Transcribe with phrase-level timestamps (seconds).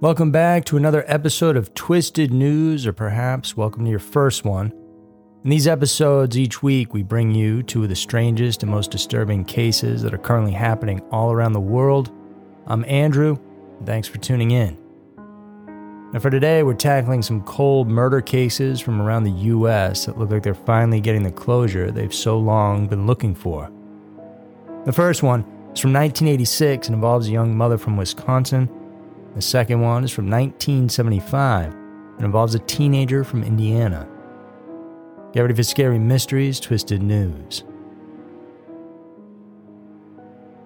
[0.00, 4.70] Welcome back to another episode of Twisted News, or perhaps welcome to your first one.
[5.42, 9.44] In these episodes, each week we bring you two of the strangest and most disturbing
[9.44, 12.12] cases that are currently happening all around the world.
[12.68, 13.38] I'm Andrew,
[13.78, 14.78] and thanks for tuning in.
[16.12, 20.30] Now, for today, we're tackling some cold murder cases from around the US that look
[20.30, 23.68] like they're finally getting the closure they've so long been looking for.
[24.84, 25.40] The first one
[25.72, 28.70] is from 1986 and involves a young mother from Wisconsin
[29.34, 34.08] the second one is from 1975 and involves a teenager from Indiana.
[35.32, 37.64] Get ready for scary mysteries, twisted news.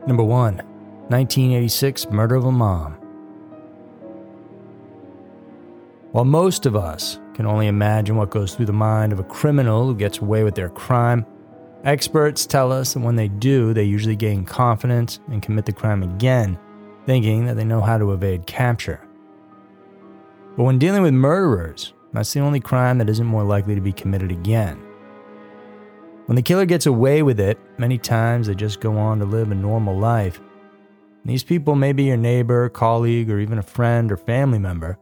[0.06, 2.94] Number 1 1986 Murder of a Mom.
[6.12, 9.86] While most of us can only imagine what goes through the mind of a criminal
[9.86, 11.26] who gets away with their crime,
[11.84, 16.02] experts tell us that when they do, they usually gain confidence and commit the crime
[16.02, 16.58] again
[17.06, 19.06] thinking that they know how to evade capture.
[20.56, 23.92] But when dealing with murderers, that's the only crime that isn't more likely to be
[23.92, 24.78] committed again.
[26.26, 29.50] When the killer gets away with it, many times they just go on to live
[29.50, 30.40] a normal life.
[31.24, 34.98] These people may be your neighbor, colleague, or even a friend or family member.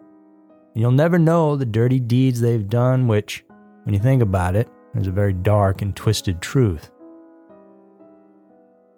[0.74, 3.44] And you'll never know the dirty deeds they've done, which,
[3.84, 6.90] when you think about it, is a very dark and twisted truth.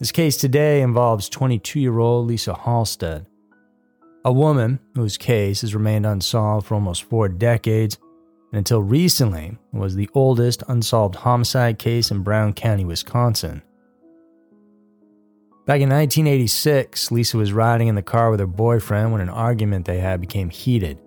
[0.03, 3.25] This case today involves 22 year old Lisa Holstead,
[4.25, 7.99] a woman whose case has remained unsolved for almost four decades
[8.51, 13.63] and until recently was the oldest unsolved homicide case in Brown County, Wisconsin.
[15.67, 19.87] Back in 1986, Lisa was riding in the car with her boyfriend when an argument
[19.87, 20.99] they had became heated.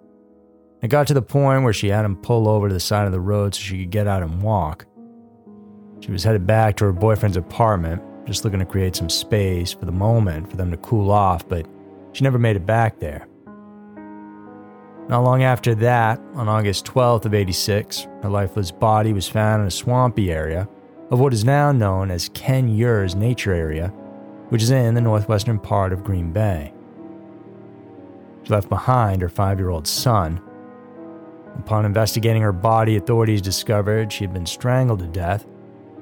[0.82, 3.12] It got to the point where she had him pull over to the side of
[3.12, 4.86] the road so she could get out and walk.
[6.00, 9.86] She was headed back to her boyfriend's apartment just looking to create some space for
[9.86, 11.66] the moment for them to cool off, but
[12.12, 13.28] she never made it back there.
[15.08, 19.68] Not long after that, on August 12th of 86, her lifeless body was found in
[19.68, 20.68] a swampy area
[21.12, 23.90] of what is now known as Ken Euers Nature Area,
[24.50, 26.74] which is in the northwestern part of Green Bay.
[28.44, 30.42] She left behind her five year old son.
[31.59, 35.46] Upon investigating her body, authorities discovered she had been strangled to death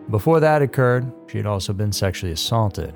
[0.09, 2.95] before that occurred, she had also been sexually assaulted.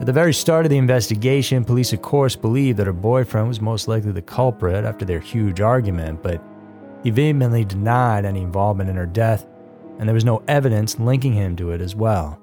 [0.00, 3.60] At the very start of the investigation, police, of course, believed that her boyfriend was
[3.60, 6.42] most likely the culprit after their huge argument, but
[7.02, 9.46] he vehemently denied any involvement in her death,
[9.98, 12.40] and there was no evidence linking him to it as well.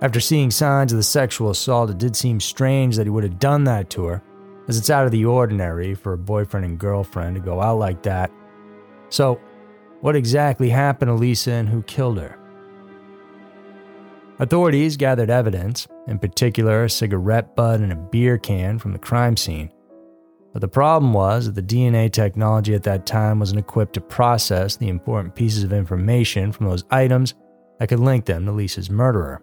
[0.00, 3.38] After seeing signs of the sexual assault, it did seem strange that he would have
[3.38, 4.22] done that to her,
[4.68, 8.02] as it's out of the ordinary for a boyfriend and girlfriend to go out like
[8.04, 8.30] that.
[9.10, 9.40] So,
[10.00, 12.38] what exactly happened to Lisa and who killed her.
[14.40, 19.36] Authorities gathered evidence, in particular a cigarette butt and a beer can from the crime
[19.36, 19.72] scene.
[20.52, 24.76] But the problem was that the DNA technology at that time wasn't equipped to process
[24.76, 27.34] the important pieces of information from those items
[27.78, 29.42] that could link them to Lisa's murderer.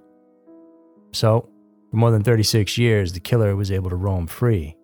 [1.14, 1.50] So,
[1.92, 4.76] for more than 36 years, the killer was able to roam free.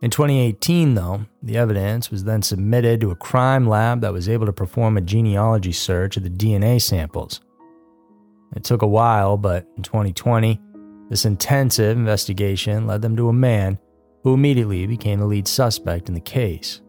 [0.00, 4.46] In 2018, though, the evidence was then submitted to a crime lab that was able
[4.46, 7.40] to perform a genealogy search of the DNA samples.
[8.54, 10.60] It took a while, but in 2020,
[11.10, 13.78] this intensive investigation led them to a man
[14.22, 16.80] who immediately became the lead suspect in the case.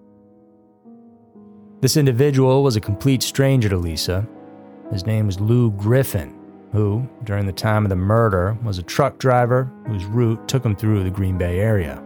[1.82, 4.28] This individual was a complete stranger to Lisa.
[4.92, 6.38] His name was Lou Griffin,
[6.74, 10.76] who, during the time of the murder, was a truck driver whose route took him
[10.76, 12.04] through the Green Bay area.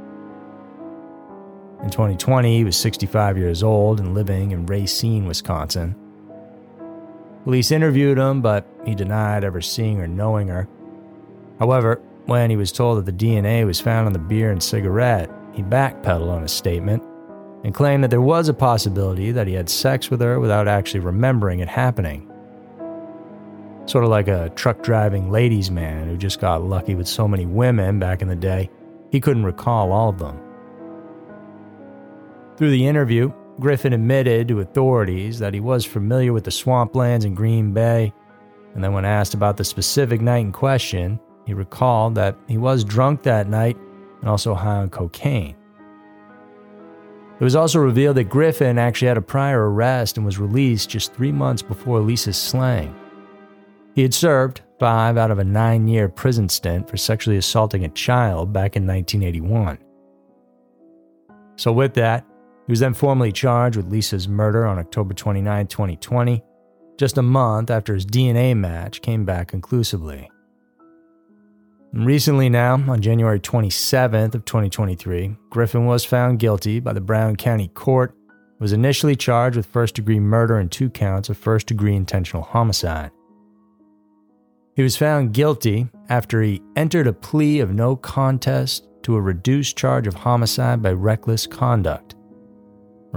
[1.84, 5.96] In 2020, he was 65 years old and living in Racine, Wisconsin.
[7.44, 10.70] Police interviewed him, but he denied ever seeing or knowing her.
[11.60, 15.30] However, when he was told that the DNA was found on the beer and cigarette,
[15.52, 17.04] he backpedaled on his statement
[17.66, 21.02] and claimed that there was a possibility that he had sex with her without actually
[21.02, 22.30] remembering it happening.
[23.88, 27.46] Sort of like a truck driving ladies' man who just got lucky with so many
[27.46, 28.70] women back in the day,
[29.12, 30.40] he couldn't recall all of them.
[32.58, 37.34] Through the interview, Griffin admitted to authorities that he was familiar with the swamplands in
[37.34, 38.14] Green Bay,
[38.76, 42.84] and then when asked about the specific night in question, he recalled that he was
[42.84, 43.78] drunk that night
[44.22, 45.56] and also high on cocaine.
[47.40, 51.14] It was also revealed that Griffin actually had a prior arrest and was released just
[51.14, 52.96] three months before Lisa's slaying.
[53.96, 57.90] He had served five out of a nine year prison stint for sexually assaulting a
[57.90, 59.78] child back in 1981.
[61.56, 62.26] So, with that,
[62.66, 66.44] he was then formally charged with Lisa's murder on October 29, 2020,
[66.98, 70.30] just a month after his DNA match came back conclusively.
[71.94, 77.68] Recently now, on January 27th of 2023, Griffin was found guilty by the Brown County
[77.68, 78.16] Court,
[78.60, 83.12] was initially charged with first-degree murder and two counts of first-degree intentional homicide.
[84.76, 89.78] He was found guilty after he entered a plea of no contest to a reduced
[89.78, 92.16] charge of homicide by reckless conduct.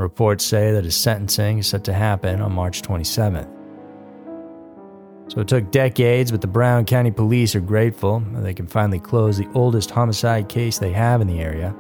[0.02, 3.50] Reports say that his sentencing is set to happen on March 27th.
[5.28, 9.00] So it took decades, but the Brown County Police are grateful that they can finally
[9.00, 11.74] close the oldest homicide case they have in the area.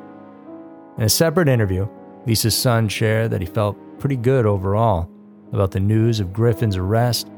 [0.96, 1.86] In a separate interview,
[2.26, 5.10] Lisa's son shared that he felt pretty good overall
[5.52, 7.28] about the news of Griffin's arrest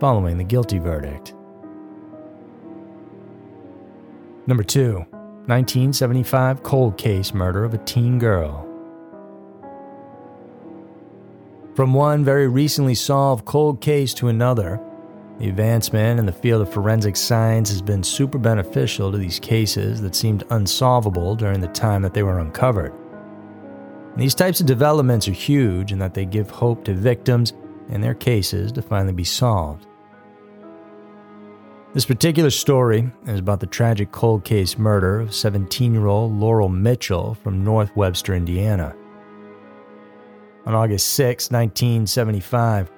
[0.00, 1.34] following the guilty verdict.
[4.46, 8.71] Number 2, 1975 cold case murder of a teen girl.
[11.74, 14.78] From one very recently solved cold case to another,
[15.38, 20.02] the advancement in the field of forensic science has been super beneficial to these cases
[20.02, 22.92] that seemed unsolvable during the time that they were uncovered.
[24.16, 27.54] These types of developments are huge in that they give hope to victims
[27.88, 29.86] and their cases to finally be solved.
[31.94, 36.68] This particular story is about the tragic cold case murder of 17 year old Laurel
[36.68, 38.94] Mitchell from North Webster, Indiana.
[40.64, 42.90] On August 6, 1975,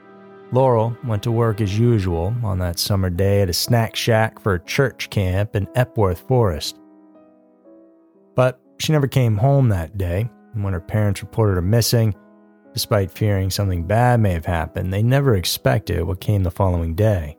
[0.53, 4.55] Laurel went to work as usual on that summer day at a snack shack for
[4.55, 6.79] a church camp in Epworth Forest.
[8.35, 12.15] But she never came home that day, and when her parents reported her missing,
[12.75, 17.39] despite fearing something bad may have happened, they never expected what came the following day.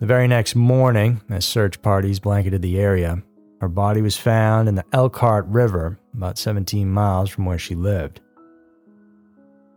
[0.00, 3.22] The very next morning, as search parties blanketed the area,
[3.62, 8.20] her body was found in the Elkhart River, about 17 miles from where she lived.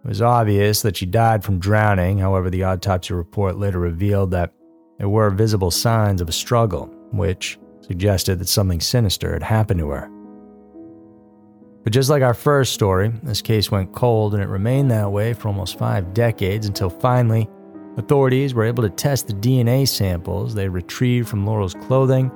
[0.03, 4.53] It was obvious that she died from drowning, however, the autopsy report later revealed that
[4.97, 9.89] there were visible signs of a struggle, which suggested that something sinister had happened to
[9.89, 10.09] her.
[11.83, 15.33] But just like our first story, this case went cold and it remained that way
[15.33, 17.49] for almost five decades until finally,
[17.97, 22.31] authorities were able to test the DNA samples they retrieved from Laurel's clothing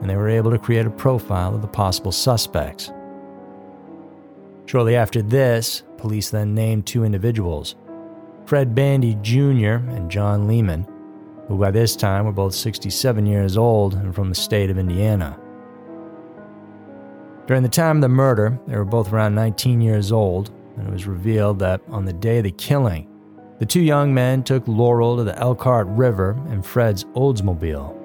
[0.00, 2.90] and they were able to create a profile of the possible suspects.
[4.72, 7.74] Shortly after this, police then named two individuals
[8.46, 9.84] Fred Bandy Jr.
[9.92, 10.86] and John Lehman,
[11.46, 15.38] who by this time were both 67 years old and from the state of Indiana.
[17.46, 20.90] During the time of the murder, they were both around 19 years old, and it
[20.90, 23.06] was revealed that on the day of the killing,
[23.58, 28.01] the two young men took Laurel to the Elkhart River in Fred's Oldsmobile.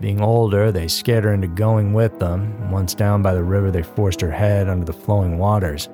[0.00, 3.82] Being older, they scared her into going with them, once down by the river, they
[3.82, 5.88] forced her head under the flowing waters.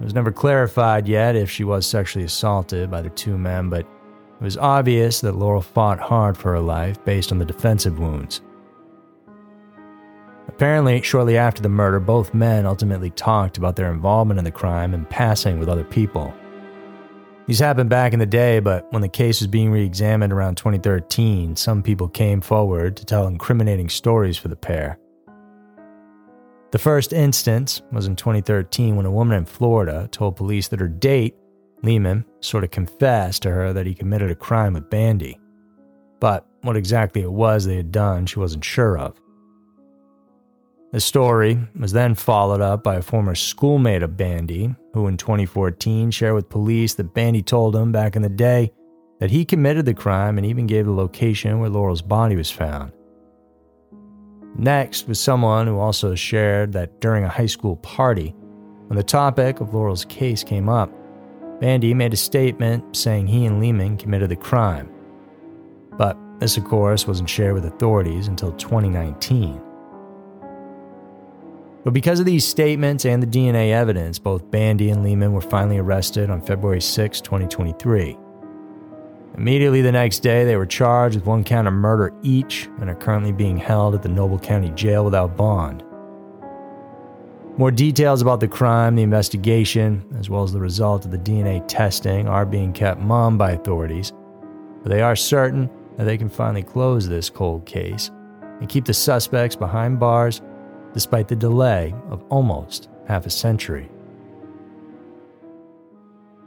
[0.00, 3.80] It was never clarified yet if she was sexually assaulted by the two men, but
[3.80, 8.40] it was obvious that Laurel fought hard for her life based on the defensive wounds.
[10.48, 14.94] Apparently, shortly after the murder, both men ultimately talked about their involvement in the crime
[14.94, 16.34] and passing with other people.
[17.46, 20.56] These happened back in the day, but when the case was being re examined around
[20.56, 24.98] 2013, some people came forward to tell incriminating stories for the pair.
[26.70, 30.88] The first instance was in 2013 when a woman in Florida told police that her
[30.88, 31.34] date,
[31.82, 35.38] Lehman, sort of confessed to her that he committed a crime with Bandy.
[36.20, 39.20] But what exactly it was they had done, she wasn't sure of.
[40.92, 46.10] The story was then followed up by a former schoolmate of Bandy, who in 2014
[46.10, 48.72] shared with police that Bandy told him back in the day
[49.18, 52.92] that he committed the crime and even gave the location where Laurel's body was found.
[54.54, 58.34] Next was someone who also shared that during a high school party,
[58.88, 60.92] when the topic of Laurel's case came up,
[61.58, 64.92] Bandy made a statement saying he and Lehman committed the crime.
[65.92, 69.71] But this, of course, wasn't shared with authorities until 2019.
[71.84, 75.78] But because of these statements and the DNA evidence, both Bandy and Lehman were finally
[75.78, 78.16] arrested on February 6, 2023.
[79.36, 82.94] Immediately the next day, they were charged with one count of murder each and are
[82.94, 85.82] currently being held at the Noble County Jail without bond.
[87.56, 91.64] More details about the crime, the investigation, as well as the result of the DNA
[91.66, 94.12] testing are being kept mum by authorities,
[94.82, 98.10] but they are certain that they can finally close this cold case
[98.60, 100.40] and keep the suspects behind bars
[100.92, 103.90] despite the delay of almost half a century.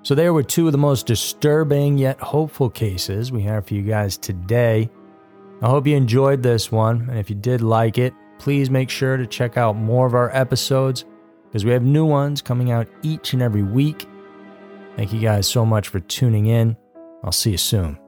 [0.04, 3.82] So, there were two of the most disturbing yet hopeful cases we have for you
[3.82, 4.90] guys today.
[5.62, 9.18] I hope you enjoyed this one, and if you did like it, please make sure
[9.18, 11.06] to check out more of our episodes
[11.48, 14.08] because we have new ones coming out each and every week.
[14.96, 16.78] Thank you guys so much for tuning in.
[17.24, 18.05] I'll see you soon.